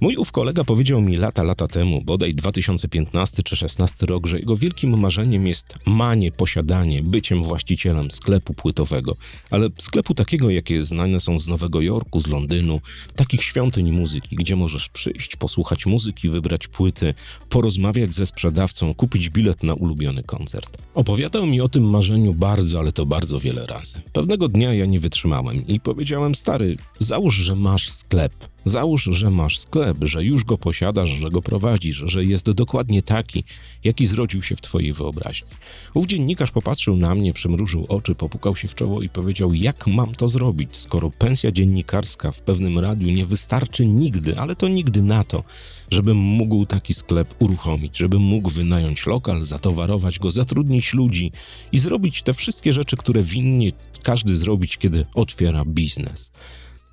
Mój 0.00 0.16
ów 0.16 0.32
kolega 0.32 0.64
powiedział 0.64 1.00
mi 1.00 1.16
lata, 1.16 1.42
lata 1.42 1.66
temu, 1.66 2.02
bodaj 2.02 2.34
2015 2.34 3.42
czy 3.42 3.56
16 3.56 4.06
rok, 4.06 4.26
że 4.26 4.38
jego 4.38 4.56
wielkim 4.56 5.00
marzeniem 5.00 5.46
jest 5.46 5.78
manie, 5.86 6.32
posiadanie, 6.32 7.02
byciem 7.02 7.42
właścicielem 7.42 8.10
sklepu 8.10 8.54
płytowego, 8.54 9.16
ale 9.50 9.68
sklepu 9.78 10.14
takiego, 10.14 10.50
jakie 10.50 10.84
znane 10.84 11.20
są 11.20 11.40
z 11.40 11.48
Nowego 11.48 11.80
Jorku, 11.80 12.20
z 12.20 12.26
Londynu, 12.26 12.80
takich 13.16 13.42
świątyń 13.42 13.92
muzyki, 13.92 14.36
gdzie 14.36 14.56
możesz 14.56 14.88
przyjść, 14.88 15.36
posłuchać 15.36 15.86
muzyki, 15.86 16.28
wybrać 16.28 16.68
płyty, 16.68 17.14
porozmawiać 17.48 18.14
ze 18.14 18.26
sprzedawcą, 18.26 18.94
kupić 18.94 19.30
bilet 19.30 19.62
na 19.62 19.74
ulubiony 19.74 20.22
koncert. 20.22 20.78
Opowiadał 20.94 21.46
mi 21.46 21.60
o 21.60 21.68
tym 21.68 21.90
marzeniu 21.90 22.34
bardzo, 22.34 22.78
ale 22.78 22.92
to 22.92 23.06
bardzo 23.06 23.40
wiele 23.40 23.66
razy. 23.66 24.00
Pewnego 24.12 24.48
dnia 24.48 24.74
ja 24.74 24.86
nie 24.86 25.00
wytrzymałem 25.00 25.66
i 25.66 25.80
powiedziałem, 25.80 26.34
stary, 26.34 26.76
załóż, 26.98 27.34
że 27.34 27.56
masz 27.56 27.90
sklep. 27.90 28.53
Załóż, 28.64 29.08
że 29.12 29.30
masz 29.30 29.58
sklep, 29.58 29.96
że 30.02 30.24
już 30.24 30.44
go 30.44 30.58
posiadasz, 30.58 31.10
że 31.10 31.30
go 31.30 31.42
prowadzisz, 31.42 31.96
że 31.96 32.24
jest 32.24 32.50
dokładnie 32.50 33.02
taki, 33.02 33.44
jaki 33.84 34.06
zrodził 34.06 34.42
się 34.42 34.56
w 34.56 34.60
twojej 34.60 34.92
wyobraźni. 34.92 35.48
Ów 35.94 36.06
dziennikarz 36.06 36.50
popatrzył 36.50 36.96
na 36.96 37.14
mnie, 37.14 37.32
przymrużył 37.32 37.86
oczy, 37.88 38.14
popukał 38.14 38.56
się 38.56 38.68
w 38.68 38.74
czoło 38.74 39.02
i 39.02 39.08
powiedział: 39.08 39.54
Jak 39.54 39.86
mam 39.86 40.14
to 40.14 40.28
zrobić, 40.28 40.76
skoro 40.76 41.10
pensja 41.10 41.52
dziennikarska 41.52 42.32
w 42.32 42.42
pewnym 42.42 42.78
radiu 42.78 43.10
nie 43.10 43.24
wystarczy 43.24 43.86
nigdy, 43.86 44.38
ale 44.38 44.56
to 44.56 44.68
nigdy 44.68 45.02
na 45.02 45.24
to, 45.24 45.44
żebym 45.90 46.16
mógł 46.16 46.66
taki 46.66 46.94
sklep 46.94 47.34
uruchomić, 47.38 47.98
żebym 47.98 48.22
mógł 48.22 48.50
wynająć 48.50 49.06
lokal, 49.06 49.44
zatowarować 49.44 50.18
go, 50.18 50.30
zatrudnić 50.30 50.94
ludzi 50.94 51.32
i 51.72 51.78
zrobić 51.78 52.22
te 52.22 52.34
wszystkie 52.34 52.72
rzeczy, 52.72 52.96
które 52.96 53.22
winnie 53.22 53.70
każdy 54.02 54.36
zrobić, 54.36 54.76
kiedy 54.76 55.06
otwiera 55.14 55.64
biznes. 55.64 56.30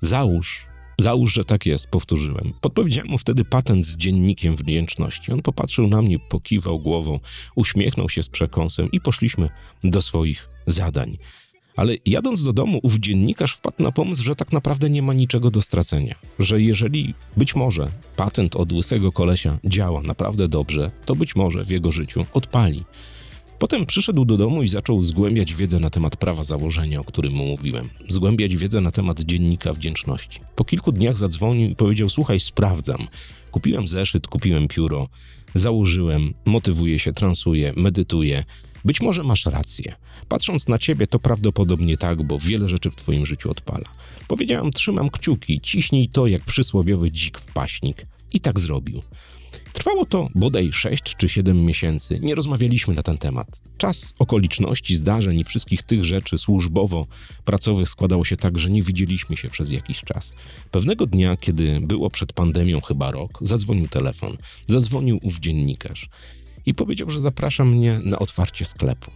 Załóż, 0.00 0.71
Załóż, 1.02 1.34
że 1.34 1.44
tak 1.44 1.66
jest, 1.66 1.86
powtórzyłem. 1.86 2.52
Podpowiedziałem 2.60 3.10
mu 3.10 3.18
wtedy 3.18 3.44
patent 3.44 3.86
z 3.86 3.96
dziennikiem 3.96 4.56
wdzięczności. 4.56 5.32
On 5.32 5.42
popatrzył 5.42 5.86
na 5.86 6.02
mnie, 6.02 6.18
pokiwał 6.18 6.78
głową, 6.78 7.20
uśmiechnął 7.54 8.08
się 8.08 8.22
z 8.22 8.28
przekąsem 8.28 8.88
i 8.92 9.00
poszliśmy 9.00 9.48
do 9.84 10.02
swoich 10.02 10.48
zadań. 10.66 11.18
Ale 11.76 11.94
jadąc 12.06 12.44
do 12.44 12.52
domu, 12.52 12.80
ów 12.82 12.96
dziennikarz 12.96 13.52
wpadł 13.52 13.82
na 13.82 13.92
pomysł, 13.92 14.24
że 14.24 14.34
tak 14.34 14.52
naprawdę 14.52 14.90
nie 14.90 15.02
ma 15.02 15.14
niczego 15.14 15.50
do 15.50 15.62
stracenia. 15.62 16.14
Że 16.38 16.60
jeżeli 16.60 17.14
być 17.36 17.54
może 17.54 17.88
patent 18.16 18.56
od 18.56 18.72
łysego 18.72 19.12
kolesia 19.12 19.58
działa 19.64 20.02
naprawdę 20.02 20.48
dobrze, 20.48 20.90
to 21.06 21.14
być 21.14 21.36
może 21.36 21.64
w 21.64 21.70
jego 21.70 21.92
życiu 21.92 22.26
odpali. 22.32 22.84
Potem 23.62 23.86
przyszedł 23.86 24.24
do 24.24 24.36
domu 24.36 24.62
i 24.62 24.68
zaczął 24.68 25.02
zgłębiać 25.02 25.54
wiedzę 25.54 25.78
na 25.78 25.90
temat 25.90 26.16
prawa 26.16 26.42
założenia, 26.42 27.00
o 27.00 27.04
którym 27.04 27.32
mu 27.32 27.46
mówiłem. 27.46 27.88
Zgłębiać 28.08 28.56
wiedzę 28.56 28.80
na 28.80 28.90
temat 28.90 29.20
dziennika 29.20 29.72
wdzięczności. 29.72 30.40
Po 30.56 30.64
kilku 30.64 30.92
dniach 30.92 31.16
zadzwonił 31.16 31.70
i 31.70 31.76
powiedział: 31.76 32.08
Słuchaj, 32.08 32.40
sprawdzam. 32.40 33.08
Kupiłem 33.50 33.88
zeszyt, 33.88 34.26
kupiłem 34.26 34.68
pióro, 34.68 35.08
założyłem, 35.54 36.34
motywuję 36.44 36.98
się, 36.98 37.12
transuję, 37.12 37.72
medytuję. 37.76 38.44
Być 38.84 39.00
może 39.00 39.22
masz 39.22 39.46
rację. 39.46 39.94
Patrząc 40.28 40.68
na 40.68 40.78
ciebie, 40.78 41.06
to 41.06 41.18
prawdopodobnie 41.18 41.96
tak, 41.96 42.22
bo 42.22 42.38
wiele 42.38 42.68
rzeczy 42.68 42.90
w 42.90 42.96
twoim 42.96 43.26
życiu 43.26 43.50
odpala. 43.50 43.88
Powiedziałem: 44.28 44.72
Trzymam 44.72 45.10
kciuki, 45.10 45.60
ciśnij 45.60 46.08
to 46.08 46.26
jak 46.26 46.42
przysłowiowy 46.42 47.10
dzik 47.10 47.38
w 47.38 47.52
paśnik. 47.52 48.06
I 48.32 48.40
tak 48.40 48.60
zrobił. 48.60 49.02
Trwało 49.72 50.06
to 50.06 50.28
bodaj 50.34 50.72
6 50.72 51.02
czy 51.16 51.28
7 51.28 51.64
miesięcy. 51.64 52.20
Nie 52.22 52.34
rozmawialiśmy 52.34 52.94
na 52.94 53.02
ten 53.02 53.18
temat. 53.18 53.62
Czas 53.78 54.14
okoliczności, 54.18 54.96
zdarzeń 54.96 55.38
i 55.38 55.44
wszystkich 55.44 55.82
tych 55.82 56.04
rzeczy 56.04 56.38
służbowo-pracowych 56.38 57.88
składało 57.88 58.24
się 58.24 58.36
tak, 58.36 58.58
że 58.58 58.70
nie 58.70 58.82
widzieliśmy 58.82 59.36
się 59.36 59.48
przez 59.48 59.70
jakiś 59.70 60.00
czas. 60.00 60.32
Pewnego 60.70 61.06
dnia, 61.06 61.36
kiedy 61.36 61.80
było 61.80 62.10
przed 62.10 62.32
pandemią 62.32 62.80
chyba 62.80 63.10
rok, 63.10 63.38
zadzwonił 63.40 63.88
telefon. 63.88 64.36
Zadzwonił 64.66 65.18
ów 65.22 65.38
dziennikarz 65.38 66.08
i 66.66 66.74
powiedział, 66.74 67.10
że 67.10 67.20
zaprasza 67.20 67.64
mnie 67.64 68.00
na 68.04 68.18
otwarcie 68.18 68.64
sklepu. 68.64 69.10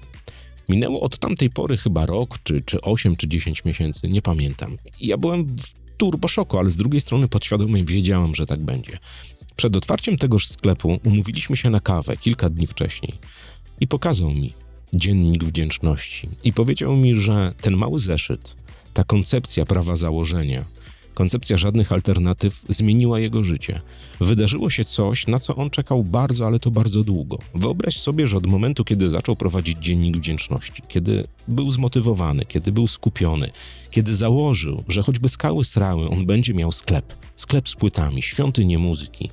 Minęło 0.68 1.00
od 1.00 1.18
tamtej 1.18 1.50
pory 1.50 1.76
chyba 1.76 2.06
rok, 2.06 2.38
czy, 2.42 2.60
czy 2.60 2.80
8, 2.80 3.16
czy 3.16 3.28
10 3.28 3.64
miesięcy, 3.64 4.08
nie 4.08 4.22
pamiętam. 4.22 4.78
Ja 5.00 5.16
byłem 5.16 5.56
w 5.56 5.96
turboszoku, 5.96 6.58
ale 6.58 6.70
z 6.70 6.76
drugiej 6.76 7.00
strony 7.00 7.28
podświadomie 7.28 7.84
wiedziałem, 7.84 8.34
że 8.34 8.46
tak 8.46 8.60
będzie. 8.60 8.98
Przed 9.56 9.76
otwarciem 9.76 10.16
tegoż 10.16 10.48
sklepu 10.48 11.00
umówiliśmy 11.04 11.56
się 11.56 11.70
na 11.70 11.80
kawę 11.80 12.16
kilka 12.16 12.50
dni 12.50 12.66
wcześniej 12.66 13.12
i 13.80 13.88
pokazał 13.88 14.30
mi 14.30 14.52
dziennik 14.94 15.44
wdzięczności 15.44 16.28
i 16.44 16.52
powiedział 16.52 16.96
mi, 16.96 17.16
że 17.16 17.52
ten 17.60 17.76
mały 17.76 17.98
zeszyt, 17.98 18.56
ta 18.94 19.04
koncepcja 19.04 19.66
prawa 19.66 19.96
założenia, 19.96 20.64
koncepcja 21.16 21.56
żadnych 21.56 21.92
alternatyw 21.92 22.64
zmieniła 22.68 23.20
jego 23.20 23.42
życie. 23.42 23.80
Wydarzyło 24.20 24.70
się 24.70 24.84
coś, 24.84 25.26
na 25.26 25.38
co 25.38 25.56
on 25.56 25.70
czekał 25.70 26.04
bardzo, 26.04 26.46
ale 26.46 26.58
to 26.58 26.70
bardzo 26.70 27.02
długo. 27.02 27.38
Wyobraź 27.54 28.00
sobie, 28.00 28.26
że 28.26 28.36
od 28.36 28.46
momentu, 28.46 28.84
kiedy 28.84 29.10
zaczął 29.10 29.36
prowadzić 29.36 29.78
dziennik 29.78 30.16
wdzięczności, 30.16 30.82
kiedy 30.88 31.26
był 31.48 31.70
zmotywowany, 31.70 32.44
kiedy 32.44 32.72
był 32.72 32.86
skupiony, 32.86 33.50
kiedy 33.90 34.14
założył, 34.14 34.84
że 34.88 35.02
choćby 35.02 35.28
skały 35.28 35.64
srały, 35.64 36.08
on 36.08 36.26
będzie 36.26 36.54
miał 36.54 36.72
sklep, 36.72 37.14
sklep 37.36 37.68
z 37.68 37.74
płytami, 37.74 38.22
świątynię 38.22 38.78
muzyki, 38.78 39.30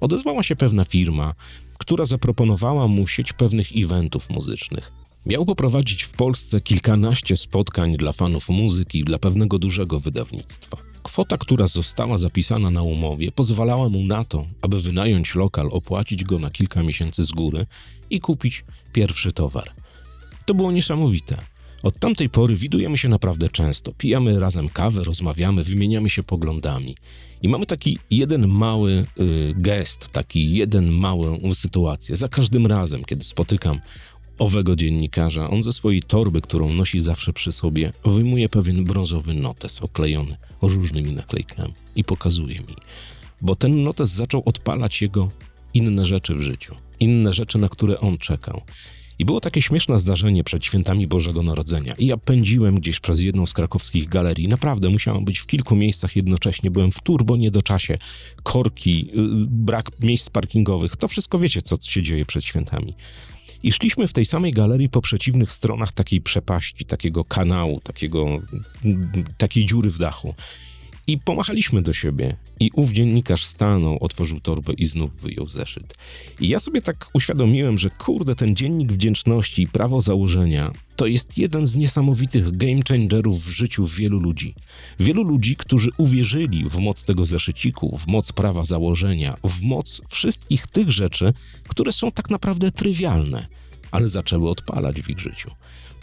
odezwała 0.00 0.42
się 0.42 0.56
pewna 0.56 0.84
firma, 0.84 1.34
która 1.78 2.04
zaproponowała 2.04 2.88
mu 2.88 3.06
sieć 3.06 3.32
pewnych 3.32 3.68
eventów 3.76 4.30
muzycznych. 4.30 4.92
Miał 5.26 5.44
poprowadzić 5.44 6.02
w 6.02 6.12
Polsce 6.12 6.60
kilkanaście 6.60 7.36
spotkań 7.36 7.96
dla 7.96 8.12
fanów 8.12 8.48
muzyki 8.48 9.04
dla 9.04 9.18
pewnego 9.18 9.58
dużego 9.58 10.00
wydawnictwa. 10.00 10.93
Kwota, 11.04 11.38
która 11.38 11.66
została 11.66 12.18
zapisana 12.18 12.70
na 12.70 12.82
umowie, 12.82 13.32
pozwalała 13.32 13.88
mu 13.88 14.02
na 14.04 14.24
to, 14.24 14.46
aby 14.62 14.80
wynająć 14.80 15.34
lokal, 15.34 15.68
opłacić 15.70 16.24
go 16.24 16.38
na 16.38 16.50
kilka 16.50 16.82
miesięcy 16.82 17.24
z 17.24 17.30
góry 17.30 17.66
i 18.10 18.20
kupić 18.20 18.64
pierwszy 18.92 19.32
towar. 19.32 19.72
To 20.46 20.54
było 20.54 20.72
niesamowite. 20.72 21.36
Od 21.82 21.98
tamtej 21.98 22.28
pory 22.28 22.56
widujemy 22.56 22.98
się 22.98 23.08
naprawdę 23.08 23.48
często. 23.48 23.92
Pijamy 23.92 24.40
razem 24.40 24.68
kawę, 24.68 25.04
rozmawiamy, 25.04 25.64
wymieniamy 25.64 26.10
się 26.10 26.22
poglądami. 26.22 26.96
I 27.42 27.48
mamy 27.48 27.66
taki 27.66 27.98
jeden 28.10 28.48
mały 28.48 29.06
y, 29.20 29.54
gest, 29.56 30.08
taki 30.08 30.52
jeden 30.52 30.92
małą 30.92 31.54
sytuację. 31.54 32.16
Za 32.16 32.28
każdym 32.28 32.66
razem, 32.66 33.04
kiedy 33.04 33.24
spotykam 33.24 33.80
owego 34.38 34.76
dziennikarza, 34.76 35.50
on 35.50 35.62
ze 35.62 35.72
swojej 35.72 36.02
torby, 36.02 36.40
którą 36.40 36.72
nosi 36.72 37.00
zawsze 37.00 37.32
przy 37.32 37.52
sobie, 37.52 37.92
wyjmuje 38.04 38.48
pewien 38.48 38.84
brązowy 38.84 39.34
notes 39.34 39.80
oklejony 39.80 40.36
różnymi 40.62 41.12
naklejkami 41.12 41.74
i 41.96 42.04
pokazuje 42.04 42.60
mi. 42.60 42.76
Bo 43.40 43.54
ten 43.54 43.82
notes 43.82 44.10
zaczął 44.10 44.42
odpalać 44.46 45.02
jego 45.02 45.30
inne 45.74 46.04
rzeczy 46.04 46.34
w 46.34 46.40
życiu, 46.40 46.74
inne 47.00 47.32
rzeczy, 47.32 47.58
na 47.58 47.68
które 47.68 48.00
on 48.00 48.18
czekał. 48.18 48.62
I 49.18 49.24
było 49.24 49.40
takie 49.40 49.62
śmieszne 49.62 50.00
zdarzenie 50.00 50.44
przed 50.44 50.64
świętami 50.64 51.06
Bożego 51.06 51.42
Narodzenia. 51.42 51.94
I 51.98 52.06
ja 52.06 52.16
pędziłem 52.16 52.80
gdzieś 52.80 53.00
przez 53.00 53.20
jedną 53.20 53.46
z 53.46 53.52
krakowskich 53.52 54.08
galerii. 54.08 54.48
Naprawdę 54.48 54.90
musiałem 54.90 55.24
być 55.24 55.38
w 55.38 55.46
kilku 55.46 55.76
miejscach 55.76 56.16
jednocześnie. 56.16 56.70
Byłem 56.70 56.92
w 56.92 57.00
turbo 57.00 57.36
niedoczasie. 57.36 57.98
Korki, 58.42 59.06
yy, 59.06 59.46
brak 59.48 59.90
miejsc 60.00 60.30
parkingowych. 60.30 60.96
To 60.96 61.08
wszystko 61.08 61.38
wiecie, 61.38 61.62
co 61.62 61.76
się 61.82 62.02
dzieje 62.02 62.26
przed 62.26 62.44
świętami. 62.44 62.94
I 63.64 63.72
szliśmy 63.72 64.08
w 64.08 64.12
tej 64.12 64.26
samej 64.26 64.52
galerii 64.52 64.88
po 64.88 65.00
przeciwnych 65.00 65.52
stronach 65.52 65.92
takiej 65.92 66.20
przepaści, 66.20 66.84
takiego 66.84 67.24
kanału, 67.24 67.80
takiego, 67.80 68.26
takiej 69.38 69.66
dziury 69.66 69.90
w 69.90 69.98
dachu. 69.98 70.34
I 71.06 71.18
pomachaliśmy 71.18 71.82
do 71.82 71.92
siebie. 71.92 72.36
I 72.60 72.70
ów 72.74 72.92
dziennikarz 72.92 73.44
stanął, 73.44 73.98
otworzył 74.00 74.40
torbę 74.40 74.72
i 74.72 74.86
znów 74.86 75.20
wyjął 75.20 75.46
zeszyt. 75.46 75.94
I 76.40 76.48
ja 76.48 76.60
sobie 76.60 76.82
tak 76.82 77.10
uświadomiłem, 77.12 77.78
że 77.78 77.90
kurde, 77.90 78.34
ten 78.34 78.56
dziennik 78.56 78.92
wdzięczności 78.92 79.62
i 79.62 79.68
prawo 79.68 80.00
założenia 80.00 80.72
to 80.96 81.06
jest 81.06 81.38
jeden 81.38 81.66
z 81.66 81.76
niesamowitych 81.76 82.56
game 82.56 82.80
changerów 82.88 83.44
w 83.44 83.50
życiu 83.50 83.86
wielu 83.86 84.20
ludzi. 84.20 84.54
Wielu 85.00 85.22
ludzi, 85.24 85.56
którzy 85.56 85.90
uwierzyli 85.96 86.64
w 86.68 86.76
moc 86.76 87.04
tego 87.04 87.24
zeszyciku, 87.24 87.96
w 87.96 88.06
moc 88.06 88.32
prawa 88.32 88.64
założenia, 88.64 89.34
w 89.44 89.62
moc 89.62 90.00
wszystkich 90.08 90.66
tych 90.66 90.90
rzeczy, 90.90 91.32
które 91.68 91.92
są 91.92 92.12
tak 92.12 92.30
naprawdę 92.30 92.70
trywialne 92.70 93.46
ale 93.94 94.08
zaczęły 94.08 94.50
odpalać 94.50 95.02
w 95.02 95.10
ich 95.10 95.18
życiu. 95.18 95.50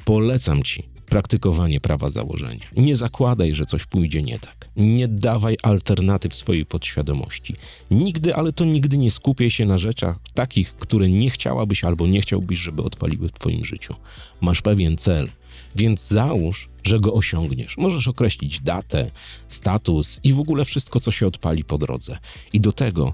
Polecam 0.05 0.63
ci 0.63 0.84
praktykowanie 1.12 1.82
prawa 1.82 2.10
założenia. 2.10 2.65
Nie 2.77 2.96
zakładaj, 2.96 3.53
że 3.53 3.65
coś 3.65 3.86
pójdzie 3.86 4.24
nie 4.24 4.39
tak. 4.39 4.70
Nie 4.75 5.08
dawaj 5.08 5.58
alternatyw 5.63 6.36
swojej 6.36 6.65
podświadomości. 6.65 7.56
Nigdy, 7.91 8.36
ale 8.36 8.51
to 8.53 8.65
nigdy 8.65 8.98
nie 8.98 9.12
skupiaj 9.12 9.51
się 9.51 9.65
na 9.65 9.77
rzeczach 9.77 10.15
takich, 10.34 10.75
które 10.75 11.10
nie 11.10 11.30
chciałabyś 11.30 11.84
albo 11.84 12.08
nie 12.08 12.22
chciałbyś, 12.22 12.60
żeby 12.60 12.84
odpaliły 12.84 13.27
w 13.27 13.32
twoim 13.32 13.65
życiu. 13.65 13.96
Masz 14.41 14.62
pewien 14.62 14.98
cel, 14.98 15.30
więc 15.75 16.08
załóż, 16.08 16.70
że 16.84 17.00
go 17.00 17.13
osiągniesz. 17.13 17.77
Możesz 17.77 18.08
określić 18.08 18.60
datę, 18.60 19.12
status 19.48 20.20
i 20.24 20.34
w 20.34 20.39
ogóle 20.39 20.65
wszystko, 20.65 21.00
co 21.00 21.12
się 21.12 21.27
odpali 21.27 21.63
po 21.63 21.77
drodze. 21.77 22.18
I 22.53 22.62
do 22.62 22.72
tego 22.72 23.13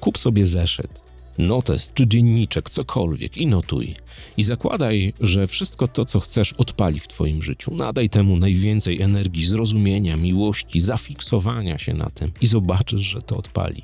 kup 0.00 0.18
sobie 0.18 0.46
zeszyt, 0.46 1.02
notes 1.38 1.92
czy 1.94 2.06
dzienniczek, 2.06 2.70
cokolwiek 2.70 3.36
i 3.36 3.46
notuj. 3.46 3.94
I 4.36 4.44
zakładaj, 4.44 5.12
że 5.20 5.46
wszystko 5.46 5.88
to, 5.88 6.04
co 6.04 6.20
chcesz, 6.20 6.52
odpali 6.52 7.00
w 7.00 7.08
Twoim 7.08 7.42
życiu. 7.42 7.74
Nadaj 7.74 8.08
temu 8.08 8.36
najwięcej 8.36 9.02
energii, 9.02 9.46
zrozumienia, 9.46 10.16
miłości, 10.16 10.80
zafiksowania 10.80 11.78
się 11.78 11.94
na 11.94 12.10
tym 12.10 12.30
i 12.40 12.46
zobaczysz, 12.46 13.02
że 13.02 13.22
to 13.22 13.36
odpali. 13.36 13.82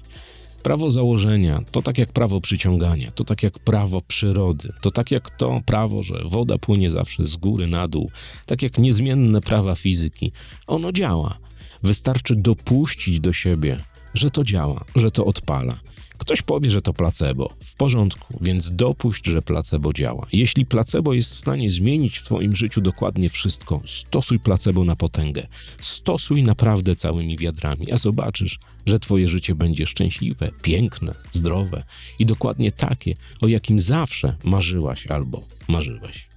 Prawo 0.62 0.90
założenia 0.90 1.60
to 1.70 1.82
tak 1.82 1.98
jak 1.98 2.12
prawo 2.12 2.40
przyciągania, 2.40 3.10
to 3.10 3.24
tak 3.24 3.42
jak 3.42 3.58
prawo 3.58 4.00
przyrody, 4.00 4.68
to 4.82 4.90
tak 4.90 5.10
jak 5.10 5.30
to 5.30 5.60
prawo, 5.66 6.02
że 6.02 6.22
woda 6.24 6.58
płynie 6.58 6.90
zawsze 6.90 7.26
z 7.26 7.36
góry 7.36 7.66
na 7.66 7.88
dół, 7.88 8.10
tak 8.46 8.62
jak 8.62 8.78
niezmienne 8.78 9.40
prawa 9.40 9.74
fizyki. 9.74 10.32
Ono 10.66 10.92
działa. 10.92 11.38
Wystarczy 11.82 12.36
dopuścić 12.36 13.20
do 13.20 13.32
siebie, 13.32 13.78
że 14.14 14.30
to 14.30 14.44
działa, 14.44 14.84
że 14.96 15.10
to 15.10 15.24
odpala. 15.24 15.74
Ktoś 16.18 16.42
powie, 16.42 16.70
że 16.70 16.82
to 16.82 16.92
placebo. 16.92 17.54
W 17.60 17.76
porządku, 17.76 18.38
więc 18.40 18.72
dopuść, 18.72 19.26
że 19.26 19.42
placebo 19.42 19.92
działa. 19.92 20.26
Jeśli 20.32 20.66
placebo 20.66 21.14
jest 21.14 21.34
w 21.34 21.38
stanie 21.38 21.70
zmienić 21.70 22.18
w 22.18 22.24
Twoim 22.24 22.56
życiu 22.56 22.80
dokładnie 22.80 23.28
wszystko, 23.28 23.80
stosuj 23.84 24.38
placebo 24.38 24.84
na 24.84 24.96
potęgę. 24.96 25.46
Stosuj 25.80 26.42
naprawdę 26.42 26.96
całymi 26.96 27.38
wiadrami, 27.38 27.92
a 27.92 27.96
zobaczysz, 27.96 28.58
że 28.86 28.98
Twoje 28.98 29.28
życie 29.28 29.54
będzie 29.54 29.86
szczęśliwe, 29.86 30.50
piękne, 30.62 31.14
zdrowe 31.30 31.84
i 32.18 32.26
dokładnie 32.26 32.72
takie, 32.72 33.14
o 33.40 33.48
jakim 33.48 33.80
zawsze 33.80 34.36
marzyłaś 34.44 35.06
albo 35.06 35.42
marzyłeś. 35.68 36.28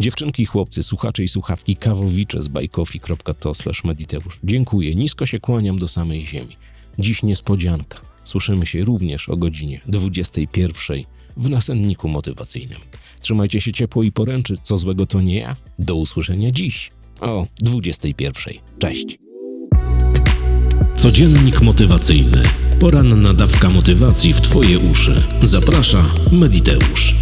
Dziewczynki 0.00 0.42
i 0.42 0.46
chłopcy, 0.46 0.82
słuchacze 0.82 1.22
i 1.22 1.28
słuchawki, 1.28 1.76
kawowicze 1.76 2.42
z 2.42 2.48
bajkofi.to 2.48 3.52
mediteusz. 3.84 4.38
Dziękuję, 4.44 4.94
nisko 4.94 5.26
się 5.26 5.40
kłaniam 5.40 5.78
do 5.78 5.88
samej 5.88 6.26
ziemi. 6.26 6.56
Dziś 6.98 7.22
niespodzianka. 7.22 8.07
Słyszymy 8.28 8.66
się 8.66 8.84
również 8.84 9.28
o 9.28 9.36
godzinie 9.36 9.80
21 9.86 11.02
w 11.36 11.50
nasenniku 11.50 12.08
motywacyjnym. 12.08 12.78
Trzymajcie 13.20 13.60
się 13.60 13.72
ciepło 13.72 14.02
i 14.02 14.12
poręczy, 14.12 14.56
co 14.62 14.76
złego 14.76 15.06
to 15.06 15.20
nie 15.20 15.38
ja. 15.38 15.56
Do 15.78 15.94
usłyszenia 15.94 16.50
dziś 16.50 16.90
o 17.20 17.46
21. 17.60 18.54
Cześć. 18.78 19.18
Codziennik 20.96 21.60
motywacyjny. 21.60 22.42
Poranna 22.80 23.32
dawka 23.32 23.70
motywacji 23.70 24.32
w 24.32 24.40
Twoje 24.40 24.78
uszy. 24.78 25.22
Zaprasza 25.42 26.04
Mediteusz. 26.32 27.17